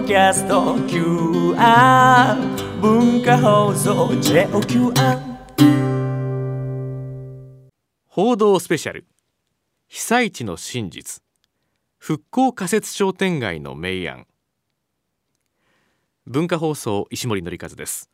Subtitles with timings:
[0.00, 2.36] ドキャスト QR
[2.80, 5.18] 文化放送 JOQR
[8.06, 9.06] 報道スペシャル。
[9.88, 11.20] 被災地の真実。
[11.98, 14.28] 復興仮設商店街の明暗。
[16.28, 18.08] 文化放送石森則和です。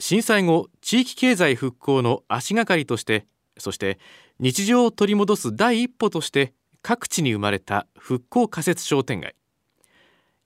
[0.00, 3.24] 震災後地域経済復興の足がかりとして
[3.56, 4.00] そして
[4.40, 9.36] 日常を取り戻す第一歩として各地に生まれた復興仮設商店街。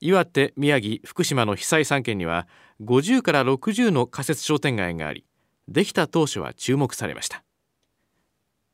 [0.05, 2.45] 岩手宮城福島の被災3県には
[2.81, 5.23] 50から60の仮設商店街があり
[5.69, 7.41] できた当初は注目されました。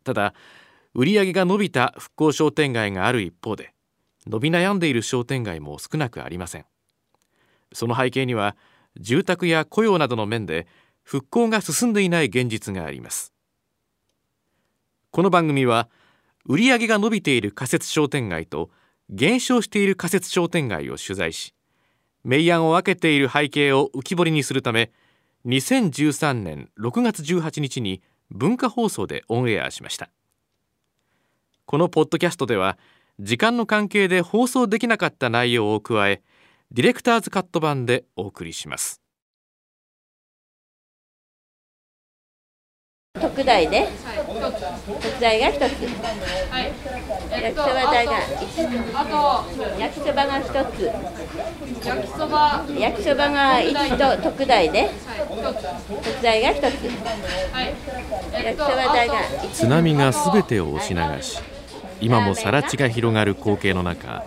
[0.04, 0.34] ただ
[0.96, 3.76] 売上が伸びた復興商店街がある一方で
[4.26, 6.66] 伸び悩んでいる商店街も少なくありません。
[7.74, 8.56] その背景には
[9.00, 10.66] 住宅や雇用などの面で
[11.04, 13.36] 復興が進んでいない現実があります。
[15.12, 15.90] この番組は
[16.46, 18.72] 売上が伸びている仮設商店街と
[19.10, 21.54] 減少している仮設商店街を取材し
[22.24, 24.92] 明暗を分けている背景を浮き彫りにするため
[25.46, 30.10] 2013年6月18日に文化放送でオンエアしました。
[31.66, 32.78] このポッドキャストでは
[33.20, 36.22] 時間の関係で放送できなかった内容を加え
[36.72, 39.02] ディレクターズカット版でお送りします。
[43.22, 43.88] 特大で、
[45.02, 45.74] 特大が一つ、焼
[47.50, 48.58] きそば大が一
[49.80, 50.50] 焼きそばが一つ、
[51.86, 52.66] 焼きそば。
[52.78, 54.90] 焼きそばが一と特大で、
[55.30, 56.64] 特大が一つ、
[58.32, 61.42] 焼きそば大が一津波がすべてを押し流し
[62.02, 64.24] 今も更地が広がる光景の中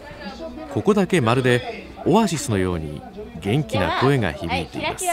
[0.73, 3.01] ここだけまるでオアシスのように
[3.43, 5.05] 元気な声が響いています、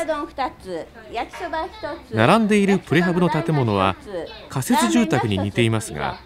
[2.13, 3.95] 並んでいるプレハブの建物は
[4.49, 6.19] 仮設住宅に似ていますが、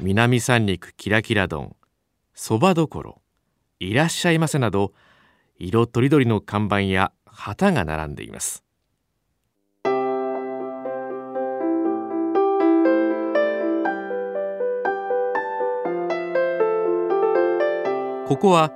[0.00, 1.76] 南三陸キラキラ丼
[2.34, 3.20] そばどころ
[3.78, 4.92] いらっしゃいませなど
[5.58, 8.64] 色とりどりの看板や旗が並んでいます。
[18.26, 18.72] ここは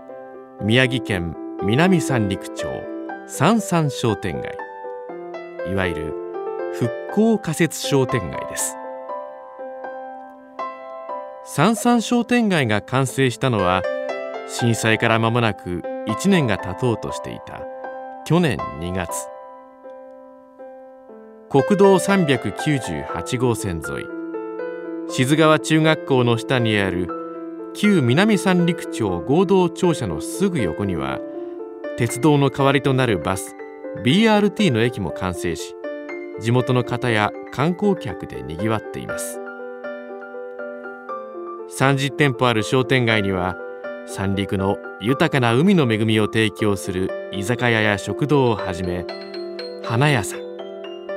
[0.60, 2.66] 宮城県南三陸町
[3.26, 4.54] 三三商店街。
[5.72, 6.14] いわゆる
[6.75, 8.76] 復興仮設商店街です。
[11.47, 13.80] 三三商店街が完成したのは
[14.47, 17.62] 震災から間もなく1年が経とうとしていた
[18.26, 19.08] 去年2月。
[21.48, 24.04] 国道398号線沿い
[25.08, 27.08] 静川中学校の下にある
[27.72, 31.20] 旧南三陸町合同庁舎のすぐ横には
[31.97, 33.55] 鉄道の代わりとなるバス
[34.03, 35.77] BRT の駅も完成し
[36.41, 39.41] 地元の方や観光客でにぎわっています。
[41.78, 43.54] 30店舗ある商店街には
[44.06, 49.06] 三陸の豊かな海の恵みを提供する居酒屋や食堂をはじめ
[49.84, 50.41] 花屋さん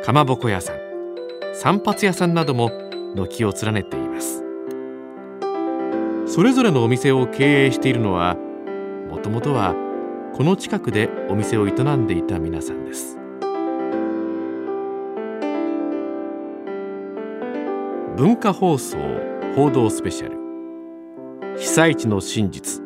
[0.06, 0.78] かまぼこ屋さん
[1.56, 2.70] 散髪屋さんなども
[3.16, 4.44] 軒を連ねています。
[6.28, 8.36] それぞれのお店を経営しているのは
[9.10, 9.87] もともとは
[10.38, 13.18] この近くでお店を営んでいた皆さんです。
[18.16, 18.98] 文化放送
[19.56, 20.38] 報道スペシャル。
[21.58, 22.84] 被災地の真実。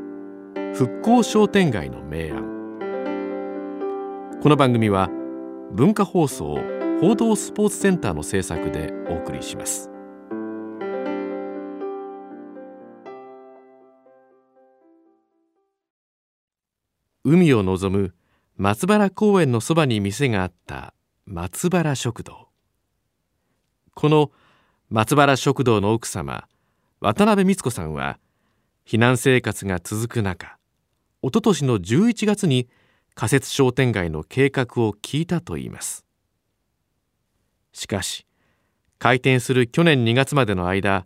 [0.76, 4.40] 復興商店街の明暗。
[4.42, 5.10] この番組は
[5.74, 6.58] 文化放送
[7.02, 9.91] 報道スポーツセンターの制作でお送りします。
[17.24, 18.16] 海を望む
[18.58, 20.96] 松原公園のそばに店があった
[21.28, 22.48] 松原食堂。
[23.94, 24.32] この
[24.90, 26.48] 松原食堂の奥様
[27.00, 28.18] 渡辺光子さんは
[28.88, 30.58] 避難生活が続く中
[31.22, 32.68] おととしの11月に
[33.14, 36.06] 仮設商店街の計画を聞いたといいます。
[37.72, 38.26] しかし
[38.98, 41.06] 開店する去年2月までの間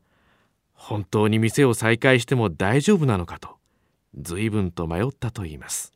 [0.72, 3.58] 本当に店を再開しても大丈夫なのかと
[4.18, 5.95] 随分と迷ったといいます。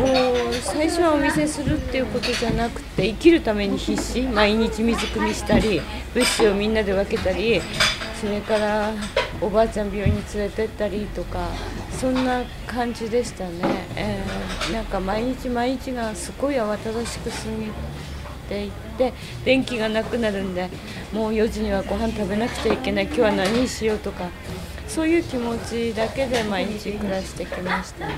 [0.00, 5.80] もう最初はお見せするっていうことじゃなくて生きるために必死毎日水汲みしたり
[6.14, 7.60] 物資をみんなで分けたり
[8.20, 8.92] それから
[9.40, 11.48] おばあちゃん病院に連れてったりとか
[11.90, 17.72] そんな感じでしたね、えーなんか毎日毎日がすごい慌ただしく過ぎ
[18.48, 19.12] ていって
[19.44, 20.70] 電気がなくなるんで
[21.12, 24.28] もう4時にはご飯食べなくちゃいけない今日は何しようとか
[24.86, 28.14] そういう気持ちだけで毎日暮らしてきましたね。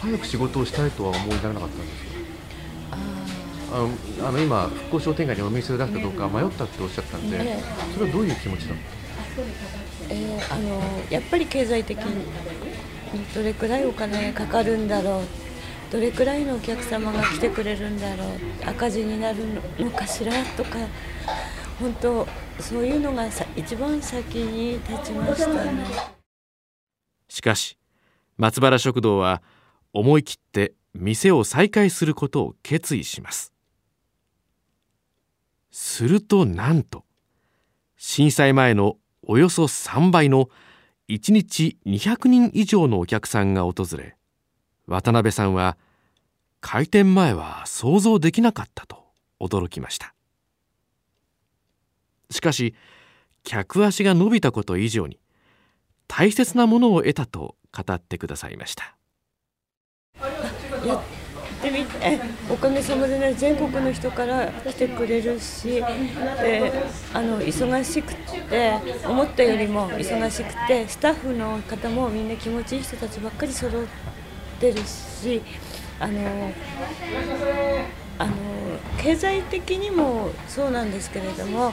[0.00, 2.96] 早く仕事をしたいとは思いならなかったんですか？
[3.72, 3.78] あ
[4.22, 7.62] のあの今復興商店街にお店を出すかどうか迷ったっておっしゃったんで、ええ。
[7.94, 10.12] それはどういう気持ちだった？
[10.12, 10.80] えーあの
[11.10, 12.24] やっぱり経済的に
[13.34, 15.22] どれくらいお金かかるんだろう。
[15.92, 18.28] どれくらいのお客様が来てくれるんだろう。
[18.64, 19.38] 赤字になる
[19.78, 20.78] のかしらとか。
[21.78, 22.26] 本当
[22.58, 25.84] そういうのがさ一番先に立ちましたね。
[27.28, 27.78] しかし
[28.36, 29.42] 松原食堂は
[29.92, 33.52] 思い切って店を再開することを決意します。
[35.70, 37.04] するとなんと
[37.96, 40.48] 震災前のおよそ3倍の
[41.08, 44.16] 1日200人以上のお客さんが訪れ
[44.86, 45.76] 渡辺さんは
[46.60, 49.04] 開店前は想像できなかったと
[49.40, 50.14] 驚きました。
[52.30, 52.74] しかし
[53.42, 55.18] 客足が伸びたこと以上に
[56.06, 58.96] 大切なものを得たと語ってくださいました。
[60.86, 61.02] やっ
[61.62, 65.82] てみておかげさまでね全国の人から来てくれるし
[66.42, 66.72] で
[67.12, 68.72] あの忙しくて
[69.06, 73.84] 思ったよりも忙しくてスタッフの方もみんな気持ちいい人たちばっかり揃っ
[74.58, 75.42] てるし
[75.98, 76.52] あの
[78.18, 78.32] あの
[78.98, 81.72] 経済的にもそうなんですけれども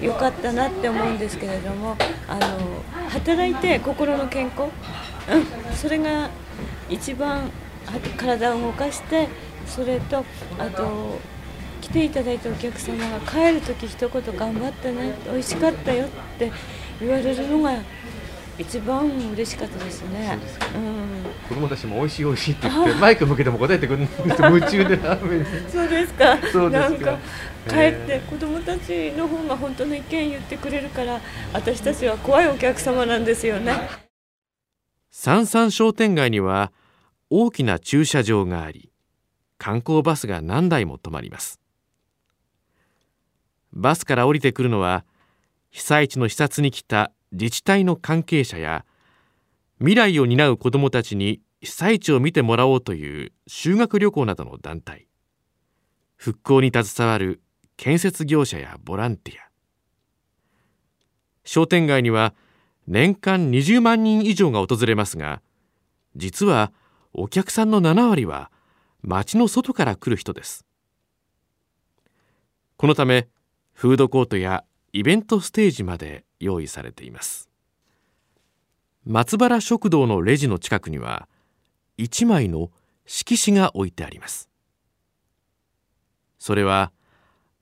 [0.00, 1.96] 良かったなって思うんですけれども
[2.28, 6.30] あの働いて心の健康、うん、それが
[6.88, 7.50] 一番
[8.16, 9.28] 体を動かして
[9.66, 10.24] それと
[10.58, 11.18] あと
[11.80, 16.08] 来ていただいたお客様が帰る時一言頑張ったね美味しかったよっ
[16.38, 16.50] て
[17.00, 17.78] 言われるのが
[18.58, 20.36] 一番嬉しかったですね。
[20.74, 26.36] うん、子供たちも美味しい美味しいって言って マイク向けても答えてくるんです夢中でラーメンそうですか。
[26.52, 26.90] そうですか。
[26.90, 27.18] なんか
[27.68, 31.20] 帰って子供たちの方が本当の意見言ってくれるから
[31.52, 33.74] 私たちは怖いお客様なんですよね。
[35.12, 36.72] 三三商店街には
[37.30, 38.90] 大きな駐車場があり
[39.58, 41.60] 観光バスが何台も止まります。
[43.72, 45.04] バスから降りてくるのは
[45.70, 48.86] 被災地の視察に来た自治体の関係者や
[49.78, 55.06] 未来を担う子どもたちに被災地を見てもらおうという修学旅行などの団体
[56.16, 57.42] 復興に携わる
[57.76, 59.48] 建設業者やボランティア。
[61.44, 62.34] 商店街には
[62.86, 65.42] 年間20万人以上が訪れますが
[66.16, 66.72] 実は
[67.12, 68.50] お客さんの7割は
[69.02, 70.64] 町の外から来る人です。
[72.76, 73.28] このため
[73.72, 77.48] フードコートやイベントステージまで用意されています。
[79.04, 81.28] 松原食堂のレジの近くには
[81.98, 82.70] 1枚の
[83.06, 84.48] 色紙が置いてあります。
[86.38, 86.92] それは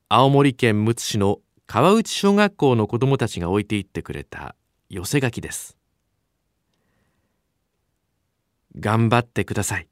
[0.08, 4.54] 青森県むつ市の川内小学校の子どもたちが置いていってくれた
[4.88, 5.75] 寄せ書きです。
[8.78, 9.88] 頑張ってください。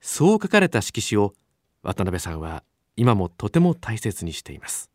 [0.00, 1.34] そう書かれた色紙を
[1.82, 2.64] 渡辺さんは
[2.96, 4.90] 今もとても大切にしています。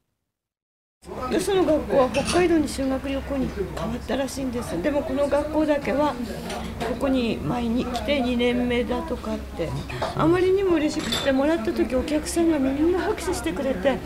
[1.31, 4.81] よその学校は北海道に修学旅行に変わったらしいんです。
[4.81, 6.13] でもこの学校だけは
[6.79, 9.69] ここに前に来て2年目だとかって
[10.15, 13.97] あまりにも嬉しくてもらった時お客さんがみんな拍手してくれて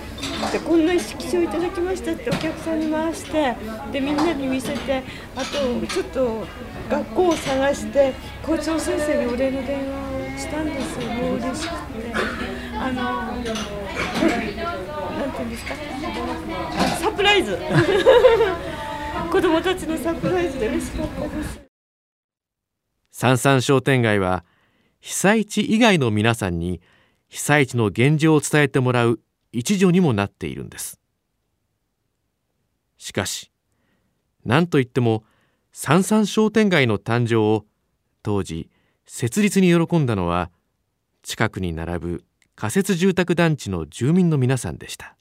[0.51, 3.55] でこんな色紙をいただきましたってお客さんに回して
[3.91, 5.03] でみんなに見せて
[5.35, 6.45] あとちょっと
[6.89, 11.79] 学校を探して校長先生にお礼の電話をしたんですよもう嬉しくて。
[12.73, 13.51] あのなんてい
[15.43, 15.75] うんですか？
[16.99, 17.57] サプライズ。
[19.31, 21.61] 子供たちのサプライズで嬉しかったです。
[23.12, 24.43] 三三商店街は
[25.00, 26.81] 被災地以外の皆さんに
[27.29, 29.19] 被災地の現状を伝えてもらう
[29.51, 31.00] 一助にもなっているんです。
[32.98, 33.51] しかし
[34.46, 35.24] 何といっても
[35.72, 37.65] 三三商店街の誕生を
[38.24, 38.70] 当時
[39.05, 40.51] 設立に喜んだのは
[41.24, 42.24] 近くに並ぶ
[42.55, 45.15] 仮設住宅団地の住民の皆さんでした。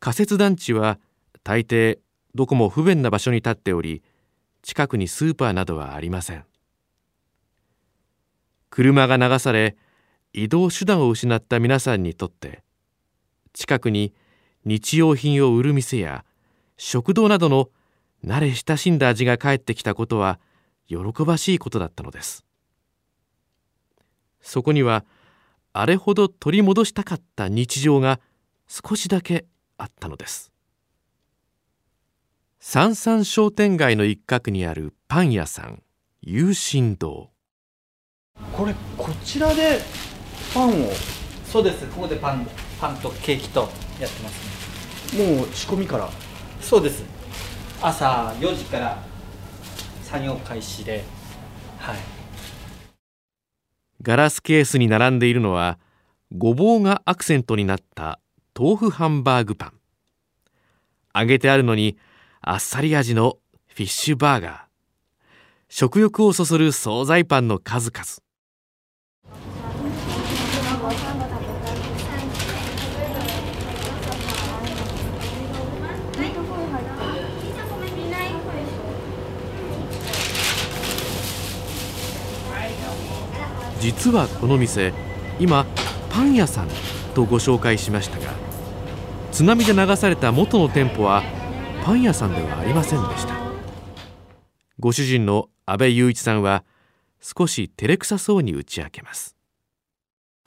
[0.00, 0.98] 仮設団地は
[1.42, 1.98] 大抵
[2.34, 4.02] どこも不便な場所に立っており
[4.62, 6.44] 近くにスーパーなどはありません。
[8.70, 9.76] 車が流され
[10.36, 12.62] 移動手段を失った皆さんにとって
[13.54, 14.12] 近くに
[14.66, 16.26] 日用品を売る店や
[16.76, 17.70] 食堂などの
[18.22, 20.38] 慣れ親しんだ味が帰ってきたことは
[20.88, 22.44] 喜ばしいことだったのです。
[24.42, 25.06] そこには
[25.72, 28.20] あれほど取り戻したかった日常が
[28.68, 29.46] 少しだけ
[29.78, 30.52] あったのです。
[32.60, 35.82] 三三商店街の一角にあるパン屋さん
[36.20, 37.30] 有心堂。
[38.52, 39.80] これこちらで
[40.52, 40.90] パンを。
[41.44, 41.86] そうです。
[41.86, 42.46] ここでパン
[42.80, 43.68] パンとケーキと
[44.00, 45.36] やってますね。
[45.36, 46.08] もう仕込みから。
[46.60, 47.04] そうです。
[47.80, 49.02] 朝4時から
[50.02, 51.04] 作業開始で。
[51.78, 51.96] はい。
[54.02, 55.78] ガラスケースに並んでいるのは
[56.36, 58.20] ごぼうがアクセントになった
[58.58, 59.72] 豆腐ハンバーグパン。
[61.14, 61.96] 揚げてあるのに
[62.40, 63.38] あっさり味の
[63.68, 64.60] フィッシュバーガー。
[65.68, 68.25] 食欲をそそる惣菜パンの数々
[83.80, 84.92] 実はこの店
[85.38, 85.66] 今
[86.10, 86.68] パン屋さん
[87.14, 88.32] とご紹介しましたが
[89.32, 91.22] 津波で流された元の店舗は
[91.84, 93.36] パン屋さんではありませんでした。
[94.78, 96.64] ご主人の安倍雄一さんは
[97.20, 99.36] 少し照れくさそうに打ち明けます。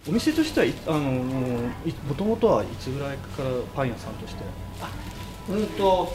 [0.07, 4.43] お店としてはいあのもともとはいつぐらいからパン屋さんとして？
[5.49, 6.13] うんと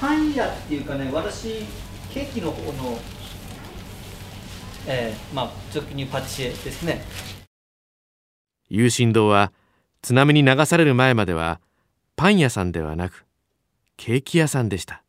[0.00, 1.64] パン屋っていうかね私
[2.12, 2.98] ケーキの方の
[4.86, 7.02] えー、まあ俗にパティシエですね。
[8.68, 9.52] 有心堂は
[10.02, 11.60] 津波に流される前までは
[12.16, 13.26] パン屋さんではなく
[13.96, 15.02] ケーキ屋さんでした。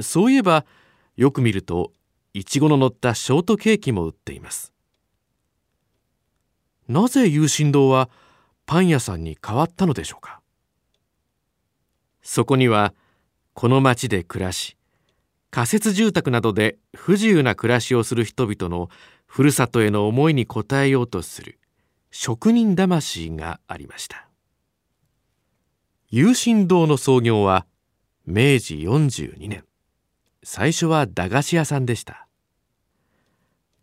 [0.00, 0.64] そういえば
[1.16, 1.92] よく見ると
[2.32, 4.72] いちごの乗ったショートケーキも売っています。
[6.88, 8.10] なぜ有心堂は
[8.66, 10.40] パン屋さんに変わったのでしょうか？
[12.22, 12.94] そこには
[13.52, 14.76] この町で暮らし
[15.54, 18.88] 仮設住宅などで不自由な暮らしをする人々の
[19.24, 21.60] ふるさとへの思いに応えようとする
[22.10, 24.26] 職人魂がありました。
[26.10, 27.66] 有心堂の創業は
[28.26, 29.62] 明治42年。
[30.42, 32.26] 最初は駄菓子屋さんでした。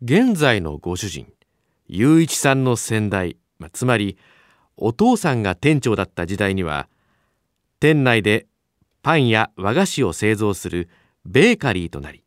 [0.02, 1.32] 現在のご主人
[1.88, 4.18] 雄一さんの先代、ま、つまり
[4.76, 6.90] お父さんが店長だった時代には
[7.80, 8.46] 店内で
[9.00, 10.90] パンや和菓子を製造する
[11.24, 12.24] ベーカリーとなり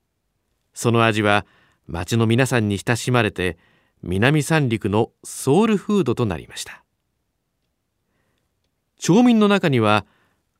[0.73, 1.45] その味は
[1.87, 3.57] 町の皆さんに親しまれて
[4.01, 6.83] 南三陸のソウルフードとなりました。
[8.97, 10.05] 町民の中には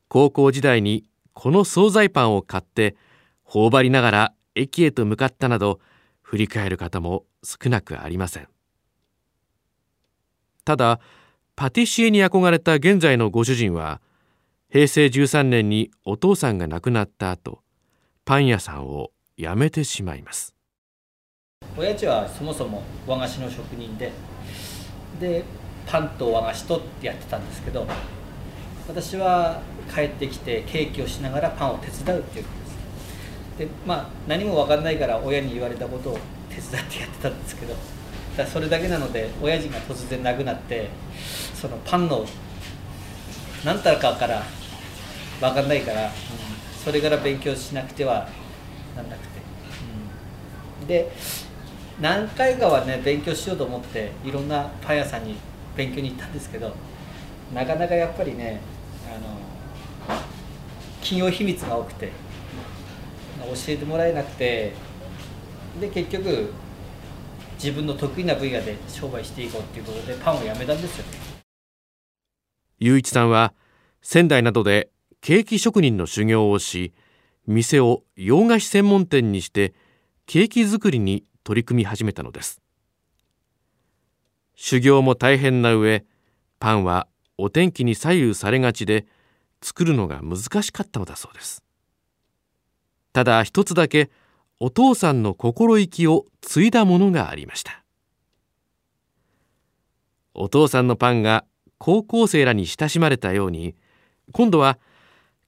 [0.07, 2.95] 高校時代にこの惣菜パンを買って
[3.43, 5.79] 頬張りながら駅へと向かったなど
[6.21, 8.47] 振り返る方も少なくありません。
[10.63, 10.99] ただ
[11.55, 14.01] パティシエに憧れた現在のご主人は
[14.69, 17.61] 平成13年にお父さんが亡くなった後
[18.27, 20.55] パン屋さんを辞めてしまいます。
[21.77, 24.11] 親父はそもそも和菓子の職人で
[25.19, 25.43] で
[25.85, 27.85] パンと和菓子とってやってたんですけど
[28.87, 29.61] 私は
[29.93, 32.51] 帰ってきてケーキをしながらパンを手伝うっていうこ
[33.55, 33.69] とです。
[33.69, 37.75] でまあ何も分かんないから親に言われたことを手伝ってやってたんですけど
[38.35, 40.89] だそれだけなので親父が突然亡くなって
[41.53, 42.25] そのパンの
[43.63, 44.41] 何たらかから
[45.39, 46.09] 分かんないから、うん、
[46.85, 48.29] それから勉強しなくては
[48.95, 49.41] なんなくて、
[50.81, 51.11] うん、で
[51.99, 55.35] 何回かはね勉強しようと思っていろんなパン屋さんに
[55.75, 56.75] 勉強に行ったんですけど
[57.55, 58.61] なかなかやっぱりね
[59.11, 60.19] あの
[61.01, 62.11] 企業秘密が多くて
[63.39, 64.73] 教えてもらえなくて
[65.81, 66.53] で結局
[67.55, 71.05] 自分の得意な分野で商売していこうっていうことでパンをやめたんですよ。
[72.77, 73.53] 雄一さんは
[74.03, 74.89] 仙台などで
[75.25, 76.93] ケーキ職人の修行をし
[77.47, 79.73] 店を洋菓子専門店にして
[80.27, 82.61] ケーキ作りに取り組み始めたのです。
[84.53, 86.05] 修行も大変な上
[86.59, 87.07] パンは
[87.39, 89.07] お天気に左右されがちで
[89.63, 91.63] 作るのが難しかったのだそうです。
[93.11, 94.11] ただ一つだけ
[94.59, 97.83] お父さんの心意気を継いだものがありました。
[100.35, 101.45] お父さんのパンが
[101.79, 103.73] 高校生らに親しまれたように
[104.31, 104.77] 今度は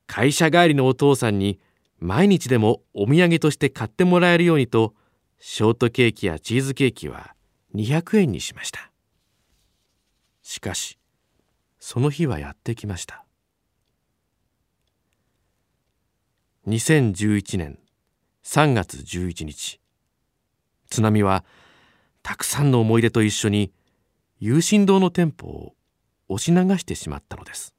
[0.08, 1.60] 会社帰りのお父さんに
[2.00, 4.94] 毎日でもお土産として買ってもらえるようにと
[5.40, 7.36] ショートケーキやチーズケーキは
[7.76, 8.92] 200円にしました。
[10.42, 10.98] しかし
[11.80, 13.26] その日はやってきました。
[16.68, 17.80] 2011年
[18.44, 19.80] 3月11日
[20.90, 21.44] 津波は
[22.24, 23.72] たくさんの思い出と一緒に
[24.40, 25.74] 有心堂の店舗を
[26.30, 27.77] 押し流してしまったのです。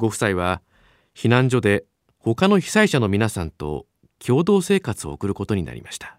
[0.00, 0.62] ご夫妻は
[1.14, 1.84] 避難所で
[2.18, 3.86] 他の被災者の皆さんと
[4.18, 6.16] 共同生活を送ることになりました。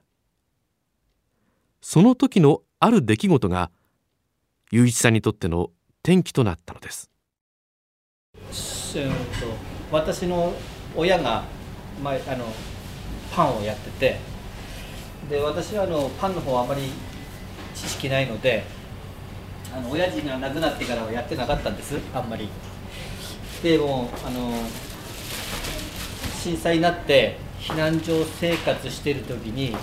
[1.82, 3.72] その時のある出来事が
[4.72, 5.72] 雄一さんにとっての
[6.04, 7.10] 転機となったのです。
[9.92, 10.54] 私の
[10.96, 11.44] 親が
[12.04, 12.46] 前あの
[13.36, 14.20] パンをやってて
[15.30, 16.92] で私はあのパンの方はあまり
[17.74, 18.64] 知識ないので
[19.74, 22.50] あの親父が亡くなってからはやってなかったんですあんまり。
[23.63, 24.51] でもあの
[26.41, 29.75] 震災になって避難所生活している時に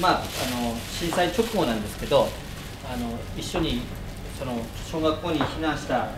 [0.00, 0.16] まああ
[0.62, 2.28] の震災直後なんですけど
[2.92, 3.80] あの一緒に
[4.38, 6.10] その小学校に避難した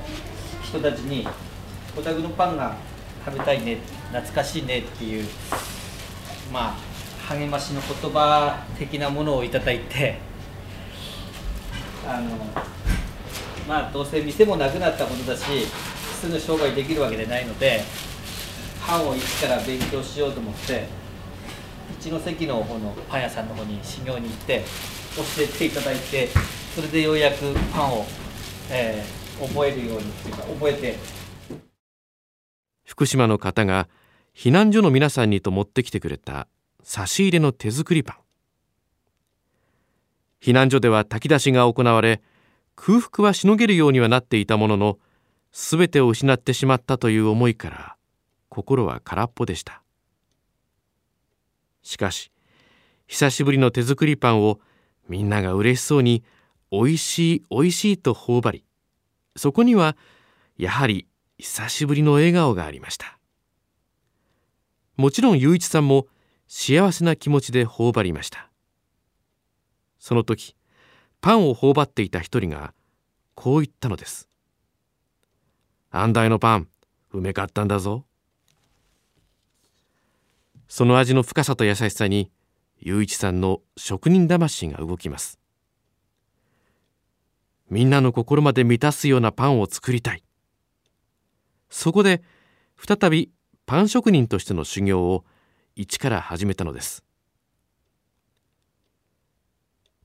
[0.64, 1.26] 人たちに
[1.96, 2.76] 「お宅のパンが
[3.24, 3.78] 食べたいね
[4.10, 5.28] 懐かしいね」っていう
[6.52, 6.76] ま
[7.30, 10.18] あ励ましの言葉的なものをいただいて
[12.06, 12.30] あの
[13.68, 15.42] まあどうせ店もなくなったものだし
[16.24, 17.82] すぐ商売できるわけでないので
[18.86, 20.86] パンを一から勉強しようと思って
[22.00, 24.62] 一関の方のパン屋さんの方に修行に行って
[25.16, 26.28] 教えていただいて
[26.74, 28.06] それでようやくパンを、
[28.70, 30.98] えー、覚えるようにっていうか覚えて。
[32.84, 33.88] 福島の方が
[34.34, 36.46] 避難所の皆さんにと持ってきてくれた
[36.82, 38.16] 差し入れの手作りパン。
[40.40, 42.22] 避難所では炊き出しが行われ
[42.76, 44.98] 空腹はしのげるようにはなっていたものの
[45.56, 47.96] 全てを失ってしまったという思いから
[48.48, 49.82] 心は空っぽでした。
[51.84, 52.32] しかし
[53.06, 54.58] 久しぶりの手作りパンを
[55.08, 56.24] みんなが嬉しそうに
[56.72, 58.64] おいしいおいしいと頬張り
[59.36, 59.96] そこには
[60.58, 61.06] やはり
[61.38, 63.20] 久しぶりの笑顔がありました。
[64.96, 66.08] もちろん雄一さんも
[66.48, 68.50] 幸せな気持ちで頬張りました。
[70.00, 70.56] その時
[71.20, 72.74] パンを頬張っていた一人が
[73.36, 74.28] こう言ったのです
[75.96, 76.68] 「安大のパン
[77.12, 78.04] うめかったんだぞ」
[80.66, 82.32] その味の深さと優しさに
[82.80, 85.38] 雄一さんの職人魂が動きます。
[87.70, 90.24] みんなの心まで満たすようなパンを作りたい。
[91.70, 92.24] そこで
[92.76, 93.30] 再び
[93.64, 95.24] パン職人としての修行を
[95.76, 97.04] 一から始めたのです。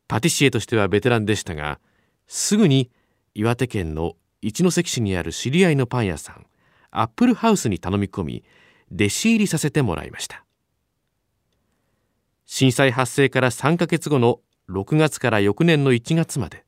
[0.07, 1.79] パティシエとしてはベテランでしたが
[2.27, 2.91] すぐに
[3.33, 6.45] 岩手県の一関市にある知り合いのパン屋さん
[6.91, 8.43] アップルハウスに頼み込み
[8.93, 10.45] 弟子入りさせてもらいました。
[12.45, 16.65] 震災発生から3ヶ月後の6月から翌年の1月まで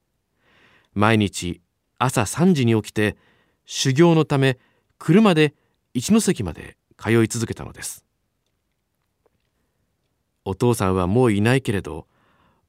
[0.94, 1.62] 毎日
[1.98, 3.18] 朝3時に起きて
[3.66, 4.60] 修行のため
[5.00, 5.56] 車で
[5.94, 8.06] 一関まで通い続けたのです。
[10.46, 12.08] お父さんはもういないけれど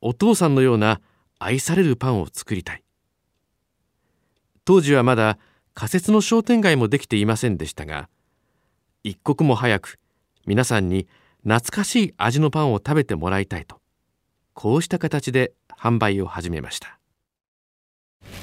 [0.00, 1.00] お父さんのような
[1.38, 2.81] 愛されるパンを作りたい。
[4.64, 5.38] 当時はまだ
[5.74, 8.08] 仮設の商店街もできていませんでしたが
[9.02, 9.98] 一刻も早く
[10.46, 11.08] 皆さんに
[11.44, 13.80] 懐かしい味のパンを食べてもらいたいと
[14.54, 16.98] こうした形で販売を始めました。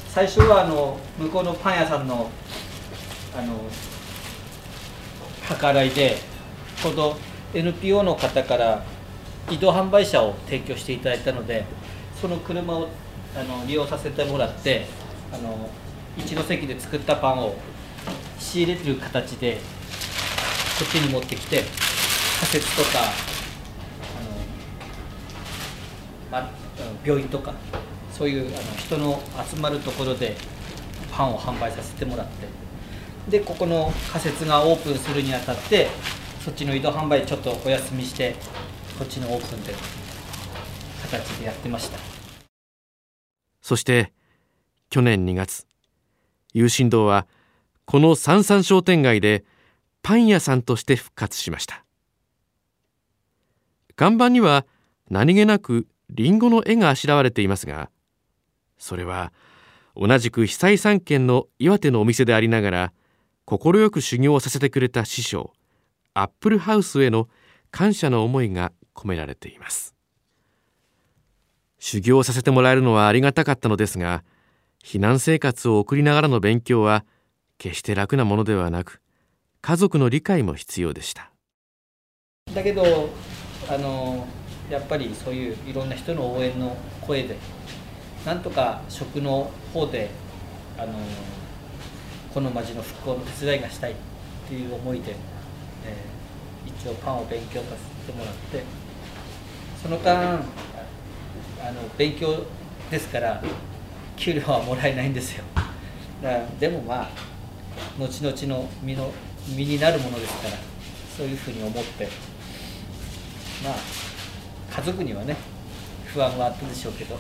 [0.10, 2.30] 最初はあの向こうのパン屋さんの
[3.38, 3.70] あの
[5.60, 6.18] 計らいで
[6.82, 7.16] ちょうど
[7.54, 8.84] NPO の方から
[9.50, 11.66] 移動販売車を提供していただいたので
[12.20, 12.90] その車を
[13.36, 14.86] あの利用させてもらって
[15.32, 15.70] あの
[16.18, 17.56] 一関で作ったパンを
[18.40, 19.60] 仕入れてる形でこ
[20.88, 21.64] っちに持ってきて
[22.40, 23.00] 仮設とか
[26.32, 26.50] あの、ま、
[27.06, 27.54] 病院とか
[28.12, 30.36] そういうあの人の集まるところで
[31.12, 32.48] パンを販売させてもらって
[33.30, 35.88] でここの仮設がオープンするにあたって
[36.44, 38.36] そっちの移動販売ちょっとお休みして
[38.98, 39.74] こっちのオープンで
[41.02, 42.00] 形でやってました。
[43.62, 44.12] そして
[44.90, 45.69] 去年2月
[46.54, 47.28] 有心堂は
[47.86, 49.44] この三々商店街で
[50.02, 51.84] パン屋さんとして復活しました。
[53.96, 54.66] 看板には
[55.10, 57.90] 何気なくリンゴの絵があしらわれていますが
[58.78, 59.34] それは
[59.96, 62.94] 同じく被災3県の岩手のお店でありながら
[63.46, 63.60] 快
[63.92, 65.52] く修行をさせてくれた師匠
[66.14, 67.28] アップルハウスへの
[67.72, 69.96] 感謝の思いが込められています。
[71.78, 74.24] 修行させてもらえるのはありがたかったのですが
[74.84, 77.06] 避難生活を送りながらの勉強は
[77.58, 79.02] 決して楽なものではなく
[79.62, 81.32] 家族の理解も必要でした。
[82.54, 83.10] だけど
[83.70, 84.26] あの
[84.70, 87.38] やっぱりそういういろんな人の応援の声で
[88.26, 90.10] なんとか食の方で
[90.78, 90.94] あの
[92.34, 93.96] この町の復興の手伝いがしたいっ
[94.48, 95.16] ていう思いで、
[95.86, 97.68] えー、一応パンを勉強さ
[98.06, 98.64] せてもらって
[99.82, 102.46] その間あの勉強
[102.90, 103.44] ですから
[104.20, 105.44] 給料はもらえないんですよ。
[106.22, 107.10] だからでもまあ
[107.98, 109.12] 後々の身の
[109.48, 110.58] 身になるものですから
[111.16, 112.08] そういうふうに思って
[113.64, 113.76] まあ
[114.76, 115.38] 家族にはね
[116.06, 117.18] 不安はあったでしょうけど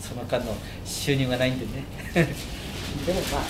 [0.00, 1.84] その間の収入がないんでね。
[3.06, 3.42] でもまあ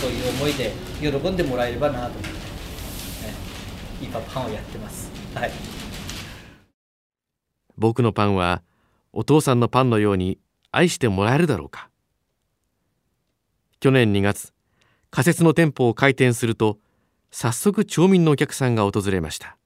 [0.00, 2.08] そういう思いで喜んでもらえればなと。
[2.08, 2.32] 思って、ね、
[4.02, 5.10] 今パンをやってます。
[5.32, 5.52] はい。
[7.78, 8.62] 僕のパンは
[9.12, 10.38] お父さんのパンのように
[10.72, 11.90] 愛してもらえるだろうか。
[13.78, 14.52] 去年2月
[15.10, 16.78] 仮設の店舗を開店すると
[17.30, 19.58] 早速町民のお客さんが訪れました。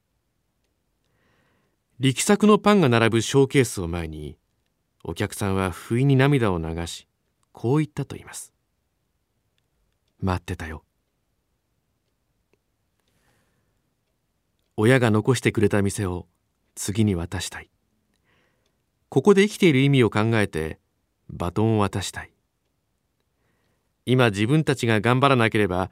[1.99, 4.37] 力作のパンが並ぶショーケースを前に
[5.03, 7.07] お客さんは不意に涙を流し
[7.53, 8.53] こう言ったと言います。
[10.19, 10.83] 待ってたよ。
[14.75, 16.27] 親が残してくれた店を
[16.75, 17.69] 次に渡したい。
[19.09, 20.79] ここで生きている意味を考えて
[21.29, 22.31] バトンを渡したい。
[24.05, 25.91] 今自分たちが頑張らなければ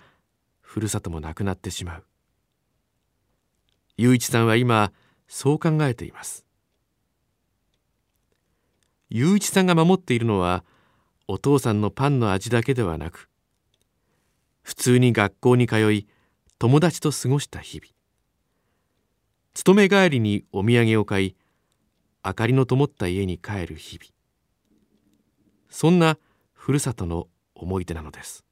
[0.61, 2.05] ふるさともなくなってしまう。
[3.97, 4.91] 雄一さんは今
[5.27, 6.45] そう考えています。
[9.09, 10.63] 雄一さんが守っているのは
[11.27, 13.29] お父さんのパンの味だけではなく
[14.63, 16.07] 普通に学校に通い
[16.57, 17.93] 友達と過ごした日々。
[19.53, 21.35] 勤め帰りにお土産を買い
[22.23, 24.14] 明かりの灯った家に帰る日々。
[25.69, 26.17] そんな
[26.54, 28.43] ふるさとの思い出なのです。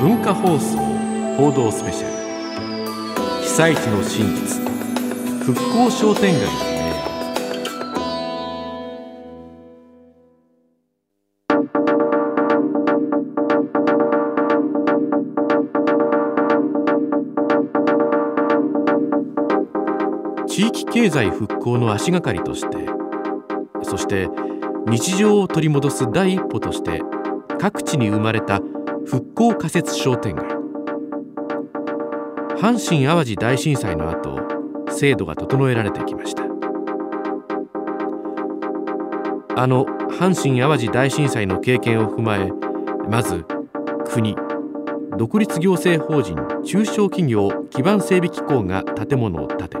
[0.00, 0.78] 文化放送
[1.36, 3.42] 報道スペシャル。
[3.42, 4.60] 被災地の真実。
[5.44, 6.69] 復興商店街
[20.92, 22.76] 経済復興の足がかりとして
[23.82, 24.28] そして
[24.86, 27.02] 日常を取り戻す第一歩として
[27.58, 28.60] 各地に生まれた
[29.06, 30.46] 復興仮設商店街。
[32.56, 34.38] 阪神・淡路大震災の後
[34.90, 36.42] 制度が整えられてきました。
[39.56, 42.50] あの阪神・淡路大震災の経験を踏まえ
[43.08, 43.44] まず
[44.12, 44.36] 国
[45.16, 49.79] 独立行政法人中小企業基盤整備機構が建物を建て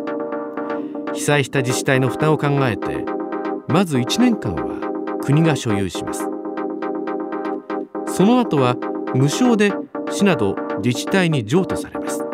[1.14, 3.04] 被災した自治体の負担を考えて
[3.68, 6.28] まず1年間は国が所有します。
[8.06, 8.76] その後は
[9.14, 9.72] 無償で
[10.10, 12.24] 市など自治体に譲渡されます。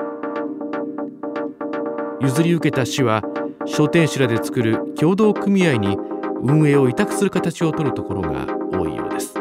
[2.21, 3.23] 譲り受けた市は
[3.67, 5.99] 商店主らで作る協同組合に
[6.43, 9.35] 運営を委託する形を取るところが多いようです。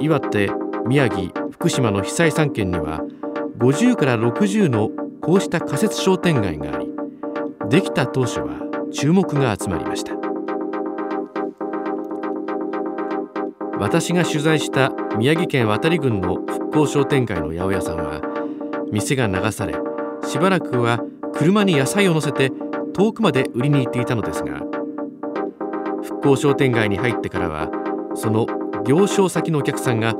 [0.00, 0.50] 岩手
[0.86, 3.00] 宮城福島の被災3県には
[3.58, 4.90] 50から60の
[5.26, 6.88] こうした仮設商店街があり
[7.68, 8.60] できた当初は
[8.92, 10.14] 注目が集まりました。
[13.78, 18.22] 私が取材した宮城県渡郡の復興商店街の八百屋さんは
[18.92, 19.74] 店が流され
[20.26, 21.00] しばらくは
[21.34, 22.52] 車に野菜を乗せて
[22.94, 24.60] 遠くまで売りに行っていたのですが
[26.02, 27.68] 復興商店街に入ってからは
[28.14, 28.46] その
[28.86, 30.14] 行商先のお客さんが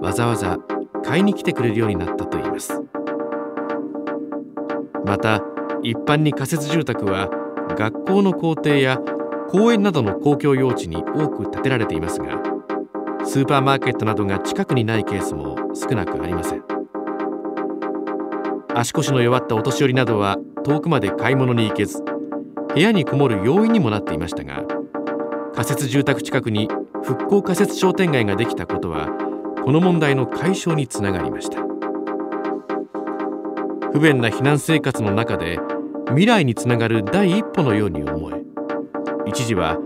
[0.00, 0.58] わざわざ
[1.02, 2.79] 買いに来てくれるようになったといいます。
[5.10, 5.42] また
[5.82, 7.28] 一般に仮設住宅は
[7.76, 8.98] 学校の校庭や
[9.48, 12.40] 公園などの公共用地に多く建てられていますが
[13.26, 16.62] スーパーマーケットなどが近くにないケースも少なくありません。
[18.72, 22.04] 足腰の弱ったお年寄りなどは遠くまで買い物に行けず
[22.72, 24.62] 部屋にこもる要因にもなっていましたが
[25.56, 26.68] 仮設住宅近くに
[27.02, 29.08] 復興仮設商店街ができたことは
[29.64, 31.69] この問題の解消につながりました。
[33.92, 35.58] 不便な避難生活の中で
[36.08, 38.40] 未来につながる第一歩のように思え。
[39.26, 39.78] 一時は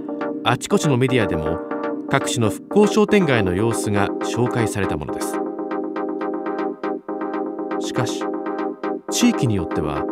[0.44, 1.58] あちこちのメディアでも
[2.10, 5.32] 各地の復興商店街の様子が紹介されたものです。
[7.86, 8.22] しかし
[9.10, 10.04] 地域によっては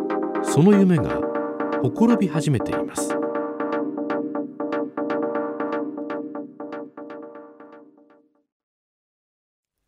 [0.43, 1.21] その夢が
[1.81, 3.15] ほころび始めています。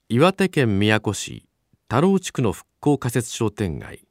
[0.09, 1.45] 岩手県宮古市
[1.89, 4.05] 太郎地区の復興仮設商店街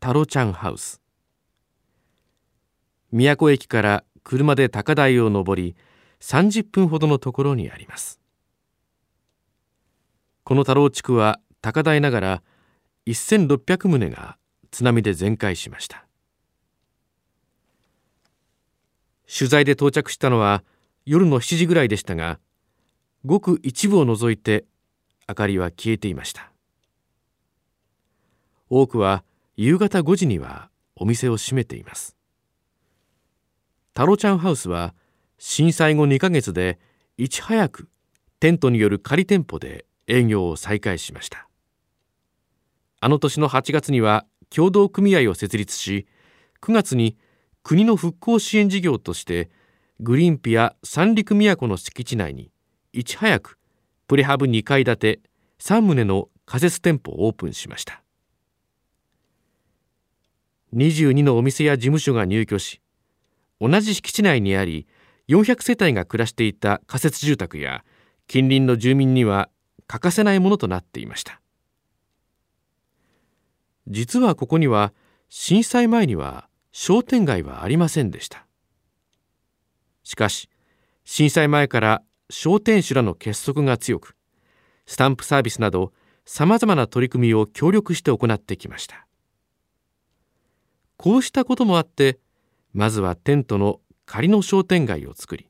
[0.00, 1.00] 太郎ちゃんハウス。
[3.12, 5.76] 宮古駅から車で高台を上り
[6.18, 8.18] 30分ほどのところにあります。
[10.42, 12.42] この太郎地区は高台ながら
[13.06, 14.38] 1600棟が
[14.72, 16.04] 津波で全壊しました。
[19.32, 20.64] 取材で到着したのは
[21.04, 22.40] 夜の7時ぐらいでしたが
[23.24, 24.64] ごく一部を除いて
[25.28, 26.50] 明かりは消えていました。
[28.68, 29.24] 多くは
[29.56, 32.16] 夕方5時にはお店を閉めています。
[33.90, 34.94] 太郎ちゃんハウスは
[35.38, 36.78] 震災後2ヶ月で
[37.16, 37.88] いち早く
[38.40, 41.48] テントによる仮店舗で営業を再開しました。
[43.00, 46.06] あの年の8月には協同組合を設立し
[46.62, 47.16] 9月に
[47.62, 49.50] 国の復興支援事業として
[50.00, 52.50] グリーンピア三陸都の敷地内に
[52.92, 53.58] いち早く
[54.08, 55.20] プレハブ2階建て
[55.60, 58.02] 3棟の仮設店舗をオープンしました。
[60.76, 62.80] 22のお店や事務所が入居し
[63.60, 64.86] 同じ敷地内にあり
[65.28, 67.84] 400世帯が暮らしていた仮設住宅や
[68.28, 69.48] 近隣の住民には
[69.86, 71.40] 欠かせないものとなっていました。
[73.88, 74.92] 実はここには
[75.28, 78.46] 震災前には商店街はありませんでした。
[80.02, 80.48] しかし
[81.04, 84.16] 震災前から商店主らの結束が強く
[84.86, 85.92] スタンプサービスなど
[86.24, 89.05] さまざまな取り組みを協力して行ってきました。
[90.96, 92.18] こうしたこともあって
[92.72, 95.48] まずはテントの仮の商店街を作り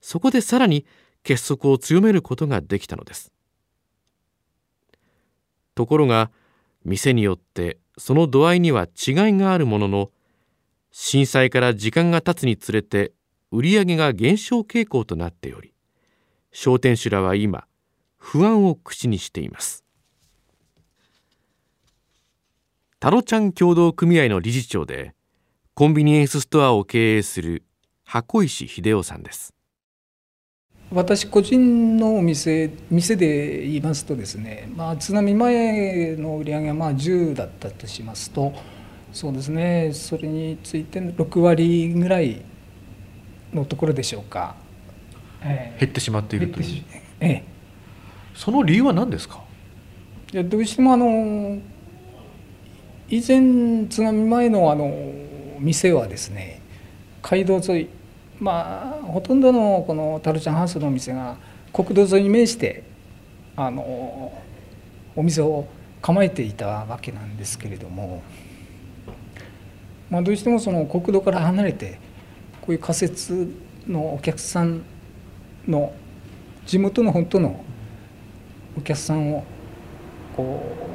[0.00, 0.86] そこでさらに
[1.22, 3.32] 結束を強めることができたのです。
[5.74, 6.30] ところが
[6.84, 10.10] 店によってその度合いには違いがあるものの
[10.90, 13.12] 震災から時間が経つにつれて
[13.52, 15.74] 売り上げが減少傾向となっており
[16.52, 17.66] 商店主らは今
[18.16, 19.84] 不安を口にしています。
[23.02, 25.14] タロちゃん協同組合の理事長で
[25.72, 27.64] コンビニエンスストアを経営する
[28.04, 29.54] 箱石秀夫さんです。
[30.92, 38.52] 私個人のお店店で言いますとですね、まあ、津波前の売り上げがまあ10だったとしますと
[39.14, 42.42] そうですねそれについて6割ぐらい
[43.54, 44.56] のところでしょうか、
[45.40, 46.84] えー、減ってしまっているという、
[47.20, 47.44] ええ、
[48.34, 49.42] その理由は何ですか？
[50.34, 51.60] いやどうしてもあの
[53.10, 54.88] 以前津波前のあの
[55.58, 56.62] 店はですね
[57.22, 57.88] 街道沿い
[58.38, 61.36] まあほとんどのこのタルちゃんハウスのお店が
[61.72, 62.84] 国道沿いに面して
[63.56, 63.82] あの
[65.16, 65.66] お店を
[66.00, 68.22] 構えていたわけなんですけれども、
[70.08, 71.98] まあ、どうしてもその国道から離れて
[72.60, 73.52] こういう仮設
[73.88, 74.82] のお客さん
[75.66, 75.92] の
[76.64, 77.64] 地元の本当の
[78.78, 79.44] お客さんを
[80.36, 80.89] こう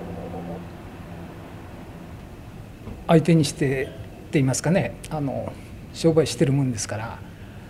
[3.07, 3.93] 相手にしてって
[4.33, 4.95] 言いますかね。
[5.09, 5.53] あの
[5.93, 7.19] 商売してるもんですから。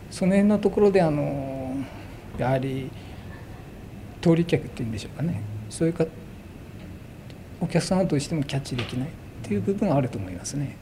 [0.10, 1.76] その辺のところであの
[2.38, 2.90] やはり
[4.22, 5.42] 通り客っていうんでしょうかね。
[5.70, 6.06] そういうか
[7.60, 9.12] お客様としてもキャッチできないっ
[9.44, 10.78] ていう部分があると思いますね。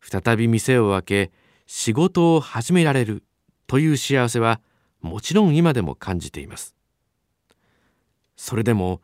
[0.00, 1.30] 再び店を開け
[1.66, 3.22] 仕事を始められる
[3.66, 4.60] という幸せは
[5.00, 6.74] もちろん今でも感じています。
[8.36, 9.00] それでも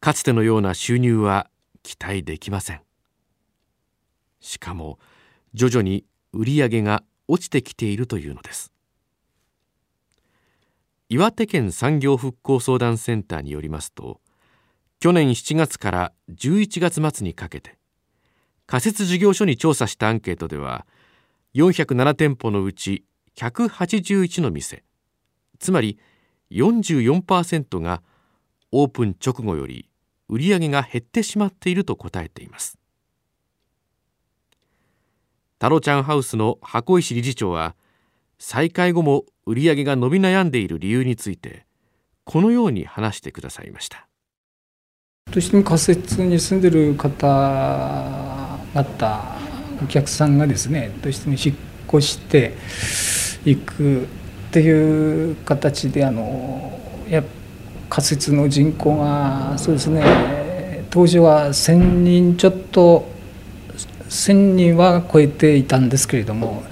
[0.00, 1.50] かつてのような収入は
[1.82, 2.87] 期待できません。
[4.40, 4.98] しかも
[5.54, 8.72] 徐々に売り上げが落ちてきているというのです。
[11.10, 14.20] 岩手県産業復興相談センターによりますと
[15.00, 17.78] 去年7月から11月末にかけて
[18.66, 20.86] 仮設事業所に調査したアンケートでは
[21.54, 24.84] 407店舗のうち181の店
[25.58, 25.98] つまり
[26.50, 28.02] 44%が
[28.70, 29.88] オープン直後より
[30.28, 32.78] 売り上げが減ってしまっていると答えています。
[35.58, 37.74] タロちゃんハウスの箱石理事長は
[38.38, 41.66] 再開後も売り上げが伸び悩んでいる理由について
[42.24, 44.06] このように話してくださいました。
[45.32, 49.38] どうしても仮設に住んでる方々
[49.82, 51.56] お客さんがですねどうしても引っ
[51.88, 52.54] 越して
[53.44, 54.06] いくっ
[54.52, 57.24] ていう形であのや
[57.90, 63.17] 仮設の人口がそうですね当時は1,000人ちょっと
[64.08, 66.64] 1,000人は超えていたんですけれども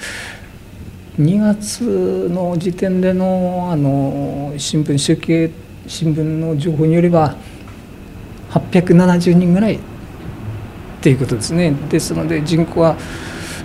[1.18, 5.50] 2月の時点でのあの新聞集計
[5.86, 7.36] 新聞の情報によれば
[8.50, 9.78] 870人ぐらいっ
[11.00, 11.72] ていうことですね。
[11.88, 12.96] ですので人口は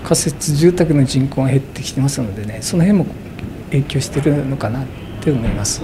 [0.03, 3.05] 仮設住宅の人口が減ってきてますのでねその辺も
[3.71, 4.85] 影響してるのかなっ
[5.21, 5.81] て思います。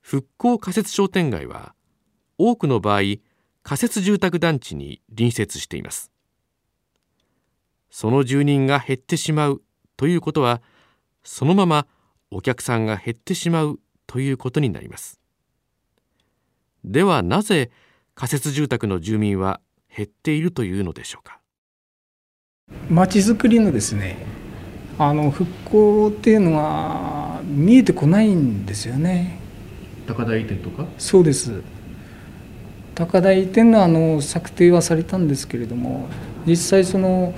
[0.00, 1.74] 復興仮設商店街は
[2.38, 3.00] 多くの場合
[3.64, 6.12] 仮設住宅団地に隣接しています。
[7.90, 9.62] その住人が減ってしまう
[9.96, 10.60] ということは
[11.22, 11.86] そのまま
[12.30, 15.18] お客さんが減ってしまうということになります。
[16.84, 17.70] ではなぜ
[18.14, 19.60] 仮設住宅の住民は
[19.96, 21.40] 減っているというのでしょうか？
[22.90, 24.18] まちづくりのですね
[24.98, 29.40] あの復興っていうのは見えてこないんですよね。
[30.06, 30.86] 高台移転とか？
[30.98, 31.62] そうです
[32.94, 36.08] 高台移転のあの策定はされたんですけれども
[36.46, 37.34] 実際その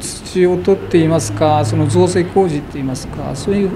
[0.00, 3.70] 土を取っていますかその造成工事っていいますかそういう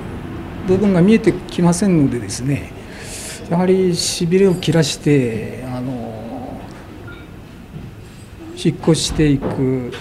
[0.66, 2.72] 部分が見えてきませんのでですね
[3.48, 6.60] やはりしびれを切らしてあの
[8.56, 9.92] 引っ越していく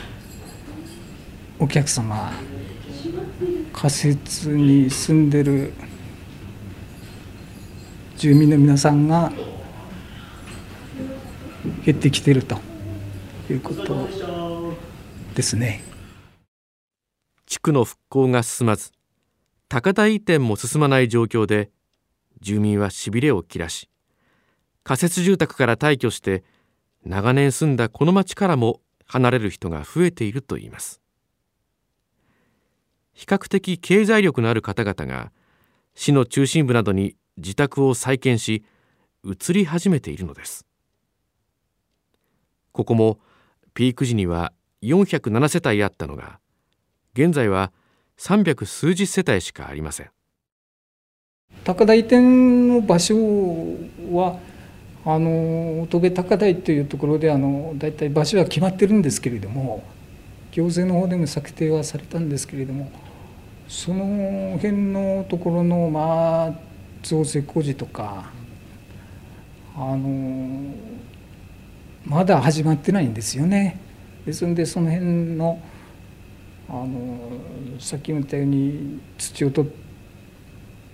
[1.59, 2.33] お客様
[3.71, 5.73] 仮設に住んでる
[8.17, 9.31] 住民の皆さんが
[11.85, 12.59] 減ってきてると
[13.49, 14.07] いうこと
[15.35, 15.83] ですね。
[17.45, 18.91] 地区の復興が進まず
[19.69, 21.69] 高台移転も進まない状況で
[22.41, 23.89] 住民はしびれを切らし
[24.83, 26.43] 仮設住宅から退去して
[27.03, 31.01] 長年住んだこの町からも離れる人が増えているといいます。
[33.13, 35.31] 比較的経済力のある方々が
[35.95, 38.65] 市の中心部などに自宅を再建し
[39.23, 40.65] 移り始めているのです。
[42.75, 43.19] ここも
[43.73, 44.51] ピーク時には
[44.83, 46.39] 407世帯あったのが
[47.13, 47.71] 現在は
[48.19, 50.09] 300数十世帯しかありません。
[51.63, 53.15] 高台店の場所
[54.11, 54.37] は
[55.05, 59.81] あの乙部高台というところであの大体場所は決まってるんですけれども
[60.51, 62.91] 行政の方でも策定はされたんですけれども
[63.69, 66.53] その辺のところのまあ
[67.03, 68.33] 造成工事とか
[69.77, 70.73] あの
[72.05, 73.79] まだ始まってないんですよね。
[74.25, 75.61] ですのでその辺の
[76.67, 77.19] あの
[77.79, 79.71] さっきも言ったように土を取っ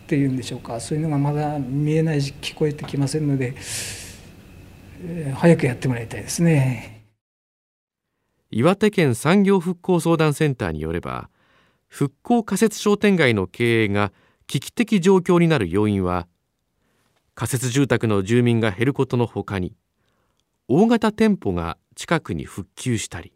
[0.08, 3.56] ていうんでしょうかそういうのがまだ見えないし聞こえてきませんので、
[5.02, 7.06] えー、早くやってもらいたいですね
[8.50, 11.30] 岩手県産業復興相談センターによれば
[11.88, 14.12] 復興仮設商店街の経営が
[14.48, 16.28] 危機的状況になる要因は
[17.34, 19.74] 仮設住宅の住民が減ることのほかに
[20.74, 23.34] 大型店舗が近くに復旧したり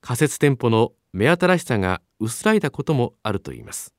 [0.00, 3.92] 仮設店舗の目新しさが薄らいだこともあるといいます。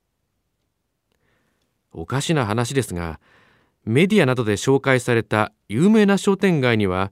[1.91, 3.19] おかしな話ですが
[3.83, 7.11] メディアなどで紹介された有名な商店街には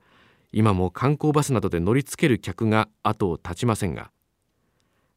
[0.52, 4.10] 今も観光バスなどで乗りつける客が後を絶ちませんが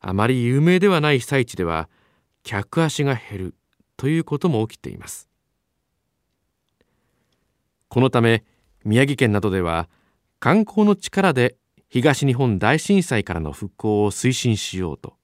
[0.00, 1.88] あまり有名ではない被災地では
[2.42, 3.54] 客足が減る
[3.96, 5.30] ということも起きています。
[7.88, 8.44] このため
[8.86, 9.88] 宮城県などでは
[10.38, 11.56] 観光の力で
[11.88, 15.16] 東日本大震災からの復興を推進しようと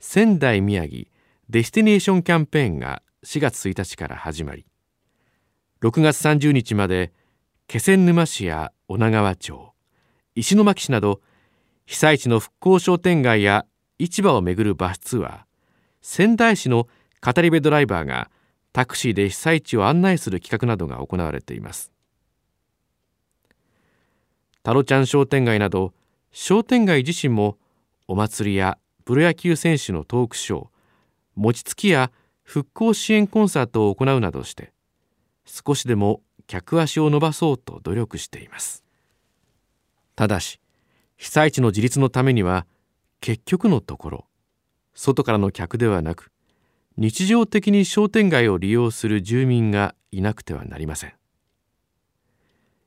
[0.00, 1.04] 仙台宮城
[1.48, 4.66] デスティネーションキャンペーンが4月1日から始まり
[5.82, 7.12] 6月30日まで
[7.68, 9.72] 気仙沼市や女川町
[10.34, 11.20] 石巻市など
[11.86, 13.66] 被災地の復興商店街や
[14.00, 15.38] 市場を巡るバスツアー
[16.02, 16.88] 仙台市の
[17.24, 18.30] 語り部ドライバーが
[18.72, 21.92] タクシーで被災地を案内する企画などが行われています。
[24.62, 25.94] タロちゃん商店街など
[26.32, 27.56] 商店街自身も
[28.06, 30.66] お祭りやプロ野球選手のトークショー
[31.34, 32.10] 餅つきや
[32.42, 34.72] 復興支援コンサートを行うなどして
[35.44, 38.84] 少しでも客足を伸ばそうと努力しています。
[40.16, 40.60] ただし
[41.16, 42.66] 被災地の自立のためには
[43.20, 44.26] 結局のところ
[44.94, 46.30] 外からの客ではなく
[46.96, 51.19] 日常的に商店街を利用する住民がいなくてはなりません。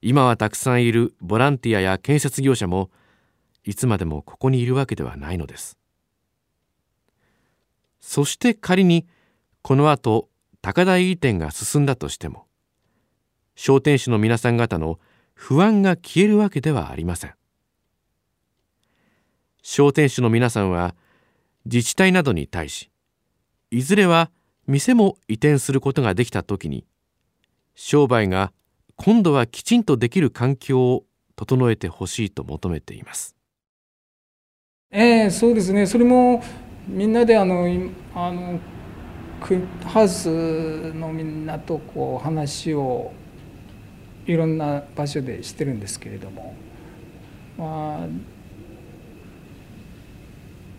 [0.05, 2.91] 今はたくさんいるボランティアや建設業者も
[3.63, 5.77] いつまでもここにいるわけではないのです。
[8.01, 9.07] そして仮に
[9.61, 10.27] この後
[10.61, 12.47] 高台移転が進んだとしても
[13.55, 14.99] 商店主の皆さん方の
[15.33, 17.33] 不安が消えるわけではありません。
[19.61, 20.95] 商店主の皆さんは
[21.63, 22.91] 自治体などに対し
[23.71, 24.31] いずれは
[24.67, 26.85] 店も移転することができた時に
[27.73, 28.51] 商売が
[28.95, 31.03] 今度はきちんとできる環境を
[31.36, 33.36] 整えてほしいと求めています。
[34.91, 35.86] えー、そうですね。
[35.88, 36.43] それも
[36.88, 37.65] みんなであの
[38.13, 38.60] あの
[39.41, 43.12] クハウスのみんなとこう話を
[44.25, 46.56] いろんな場所でしてるんですけれども、
[47.58, 48.08] まあ、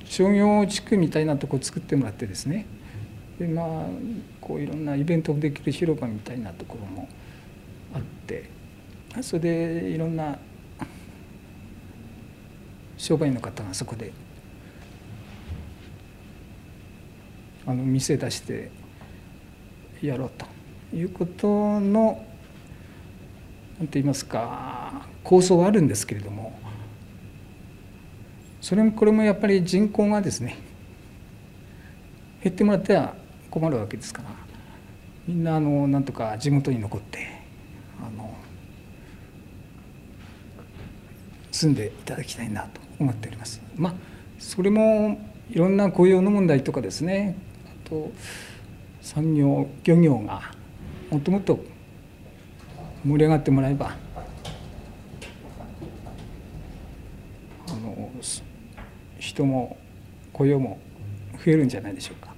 [0.05, 2.67] 商業地区みたいなとこ作ってもらってですね。
[3.39, 3.87] でまあ
[4.41, 7.09] こういろんなイベントできる広場みたいなところも
[7.95, 8.51] あって。
[9.23, 10.39] それでいろんな
[12.97, 14.13] 商売の方がそこで
[17.65, 18.71] あの店出して
[20.03, 20.47] やろうと。
[20.93, 22.25] いうことの
[23.79, 26.59] 何て言いますか構想はあるんですけれども。
[28.61, 30.57] それもこれもやっぱり人口がですね
[32.43, 33.15] 減ってもらっては
[33.51, 34.31] 困るわけですから。
[35.27, 37.34] みんなあのなんとか地元に残って
[38.01, 38.35] あの
[41.53, 43.61] 住んでいただきたいなと思っております。
[43.77, 43.95] まあ、
[44.39, 45.19] それも
[45.51, 47.37] いろんな雇用の問題とかですね
[47.67, 48.11] あと
[49.03, 50.43] 産業漁業が
[51.11, 51.63] もっともっと
[53.05, 53.95] 盛り上がってもらえば
[57.69, 58.11] あの
[59.19, 59.77] 人も
[60.33, 60.79] 雇用も
[61.45, 62.34] 増えるんじゃないでしょうか。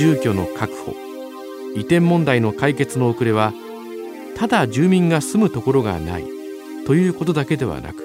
[0.00, 0.94] 住居の確保。
[1.76, 3.52] 移転問題の解決の遅れは
[4.34, 6.24] ただ住民が住むところがない
[6.86, 8.02] ということだけではなく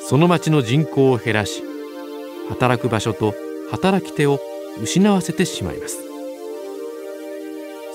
[0.00, 1.62] その町の人口を減らし
[2.48, 3.34] 働く場所と
[3.70, 4.40] 働き手を
[4.82, 5.98] 失わせてしまいます。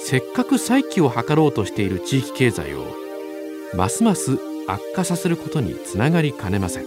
[0.05, 2.85] せっかく再起を図ろうとしている地域経済を
[3.73, 4.37] ますます
[4.67, 6.85] 悪化させることにつながりかねません。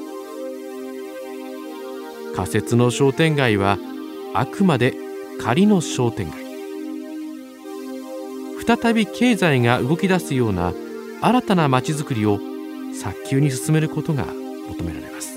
[2.37, 3.79] 仮設の商店街は
[4.33, 4.95] あくまで
[5.41, 6.47] 仮の商店街。
[8.67, 10.73] 再び経済が動き出すような
[11.21, 12.41] 新たなまちづくりを
[12.93, 14.27] 早急に進めることが
[14.69, 15.37] 求められます。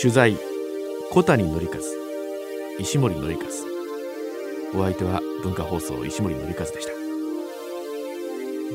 [0.00, 0.36] 取材
[1.10, 1.78] 小谷則和
[2.78, 3.34] 石森則和
[4.74, 6.92] お相手は文化放送石森則和でした。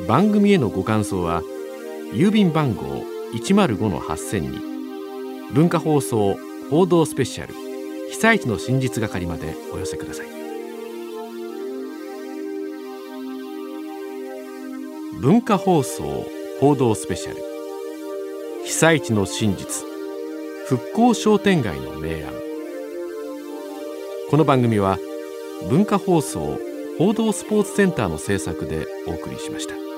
[0.08, 1.44] 番組へのご感想は
[2.12, 4.60] 郵便番号105-8000に。
[5.54, 6.38] 文化放送
[6.72, 7.54] 報道スペシャル。
[8.10, 10.28] 被災地の真実係までお寄せください。
[15.22, 16.26] 文化放送
[16.60, 17.38] 報道スペシャル。
[18.66, 19.86] 被災地の真実。
[20.68, 22.34] 復興商店街の明暗。
[24.32, 24.98] この番組は
[25.70, 26.60] 文化放送
[26.98, 29.89] 報道スポーツセンターの制作でお送りしました。